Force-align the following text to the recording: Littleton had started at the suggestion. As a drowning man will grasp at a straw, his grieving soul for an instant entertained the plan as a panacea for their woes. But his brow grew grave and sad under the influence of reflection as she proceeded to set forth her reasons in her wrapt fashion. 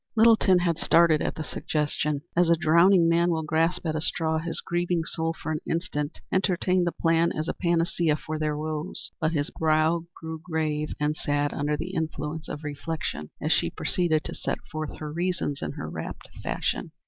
Littleton 0.15 0.57
had 0.57 0.79
started 0.79 1.21
at 1.21 1.35
the 1.35 1.43
suggestion. 1.43 2.23
As 2.35 2.49
a 2.49 2.55
drowning 2.55 3.07
man 3.07 3.29
will 3.29 3.43
grasp 3.43 3.85
at 3.85 3.95
a 3.95 4.01
straw, 4.01 4.39
his 4.39 4.59
grieving 4.59 5.03
soul 5.03 5.31
for 5.31 5.51
an 5.51 5.59
instant 5.69 6.21
entertained 6.31 6.87
the 6.87 6.91
plan 6.91 7.31
as 7.33 7.47
a 7.47 7.53
panacea 7.53 8.15
for 8.15 8.39
their 8.39 8.57
woes. 8.57 9.11
But 9.21 9.33
his 9.33 9.51
brow 9.51 10.05
grew 10.19 10.39
grave 10.43 10.95
and 10.99 11.15
sad 11.15 11.53
under 11.53 11.77
the 11.77 11.91
influence 11.93 12.47
of 12.49 12.63
reflection 12.63 13.29
as 13.39 13.51
she 13.51 13.69
proceeded 13.69 14.23
to 14.23 14.33
set 14.33 14.57
forth 14.71 14.97
her 14.97 15.13
reasons 15.13 15.61
in 15.61 15.73
her 15.73 15.87
wrapt 15.87 16.29
fashion. 16.41 16.93